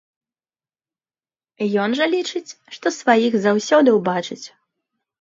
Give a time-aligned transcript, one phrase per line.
[1.85, 4.45] Ён жа лічыць, што сваіх заўсёды ўбачыць.